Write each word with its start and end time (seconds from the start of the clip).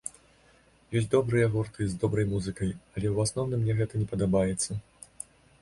Ёсць 1.01 1.09
добрыя 1.15 1.51
гурты 1.55 1.87
з 1.91 1.99
добрай 2.03 2.25
музыкай, 2.33 2.73
але 2.97 3.07
ў 3.13 3.15
асноўным 3.29 3.59
мне 3.67 3.73
гэта 3.81 3.93
не 4.03 4.09
падабаецца. 4.15 4.71